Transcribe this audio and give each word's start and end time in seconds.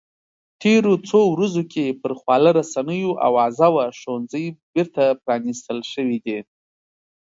تېرو 0.61 0.93
څو 1.09 1.19
ورځو 1.35 1.63
کې 1.73 1.97
پر 2.01 2.11
خواله 2.19 2.49
رسنیو 2.59 3.11
اوازه 3.27 3.67
وه 3.75 3.85
ښوونځي 3.99 4.45
بېرته 4.73 5.03
پرانیستل 5.23 5.79
شوي 5.91 6.17
دي 6.25 6.37